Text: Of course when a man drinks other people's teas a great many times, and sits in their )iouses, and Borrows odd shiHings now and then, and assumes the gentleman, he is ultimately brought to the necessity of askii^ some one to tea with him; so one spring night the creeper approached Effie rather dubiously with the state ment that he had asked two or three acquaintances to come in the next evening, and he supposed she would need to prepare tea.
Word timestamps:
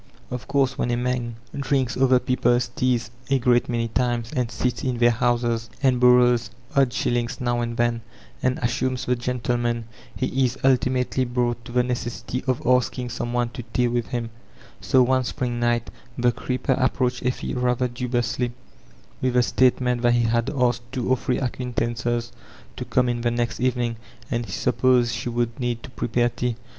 Of 0.31 0.47
course 0.47 0.79
when 0.79 0.89
a 0.89 0.97
man 0.97 1.35
drinks 1.55 1.95
other 1.95 2.17
people's 2.17 2.69
teas 2.69 3.11
a 3.29 3.37
great 3.37 3.69
many 3.69 3.87
times, 3.87 4.31
and 4.35 4.49
sits 4.49 4.83
in 4.83 4.97
their 4.97 5.11
)iouses, 5.11 5.69
and 5.83 5.99
Borrows 5.99 6.49
odd 6.75 6.89
shiHings 6.89 7.39
now 7.39 7.61
and 7.61 7.77
then, 7.77 8.01
and 8.41 8.57
assumes 8.63 9.05
the 9.05 9.15
gentleman, 9.15 9.85
he 10.17 10.43
is 10.43 10.57
ultimately 10.63 11.23
brought 11.23 11.63
to 11.65 11.71
the 11.71 11.83
necessity 11.83 12.43
of 12.47 12.61
askii^ 12.61 13.11
some 13.11 13.31
one 13.31 13.49
to 13.49 13.61
tea 13.73 13.87
with 13.87 14.07
him; 14.07 14.31
so 14.81 15.03
one 15.03 15.23
spring 15.23 15.59
night 15.59 15.91
the 16.17 16.31
creeper 16.31 16.73
approached 16.79 17.23
Effie 17.23 17.53
rather 17.53 17.87
dubiously 17.87 18.53
with 19.21 19.35
the 19.35 19.43
state 19.43 19.79
ment 19.79 20.01
that 20.01 20.13
he 20.15 20.23
had 20.23 20.49
asked 20.49 20.81
two 20.91 21.07
or 21.11 21.15
three 21.17 21.37
acquaintances 21.37 22.31
to 22.75 22.85
come 22.85 23.07
in 23.07 23.21
the 23.21 23.29
next 23.29 23.59
evening, 23.59 23.97
and 24.31 24.47
he 24.47 24.51
supposed 24.51 25.13
she 25.13 25.29
would 25.29 25.59
need 25.59 25.83
to 25.83 25.91
prepare 25.91 26.29
tea. 26.29 26.55